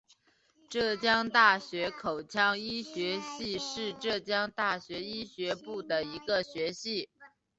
[0.67, 7.07] 浙江大学口腔医学系是浙江大学医学部的一个学系。